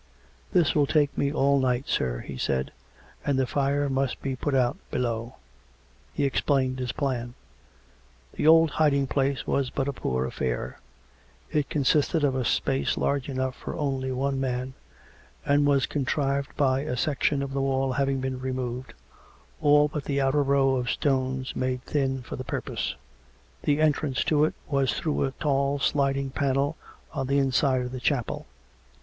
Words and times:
"This 0.51 0.73
will 0.73 0.87
take 0.87 1.15
me 1.15 1.31
all 1.31 1.59
night, 1.59 1.87
sir," 1.87 2.21
he 2.21 2.35
said." 2.35 2.71
And 3.23 3.37
the 3.37 3.45
fire 3.45 3.87
must 3.87 4.19
be 4.19 4.35
put 4.35 4.55
out 4.55 4.77
below." 4.89 5.35
He 6.11 6.23
explained 6.25 6.79
his 6.79 6.91
plan. 6.91 7.35
The 8.33 8.47
old 8.47 8.71
hiding 8.71 9.05
place 9.05 9.45
was 9.45 9.69
but 9.69 9.87
a 9.87 9.93
poor 9.93 10.25
aflfair; 10.27 10.77
it 11.51 11.69
consisted 11.69 12.23
of 12.23 12.33
a 12.35 12.43
space 12.45 12.97
large 12.97 13.29
enough 13.29 13.55
for 13.55 13.75
only 13.75 14.11
one 14.11 14.39
man, 14.39 14.73
and 15.45 15.67
was 15.67 15.85
contrived 15.85 16.57
by 16.57 16.79
a 16.79 16.97
section 16.97 17.43
of 17.43 17.53
the 17.53 17.61
wall 17.61 17.91
having 17.91 18.19
been 18.21 18.39
removed, 18.39 18.95
all 19.61 19.87
but 19.87 20.05
the 20.05 20.19
outer 20.19 20.41
row 20.41 20.77
of 20.77 20.89
stones 20.89 21.55
made 21.55 21.83
thin 21.83 22.23
for 22.23 22.35
the 22.35 22.43
purpose; 22.43 22.95
the 23.61 23.79
entrance 23.79 24.23
to 24.23 24.45
it 24.45 24.55
was 24.67 24.95
through 24.95 25.23
a 25.25 25.31
tall 25.33 25.77
sliding 25.77 26.31
panel 26.31 26.75
on 27.13 27.27
the 27.27 27.37
inside 27.37 27.81
of 27.83 27.91
the 27.91 27.99
chapel. 27.99 28.47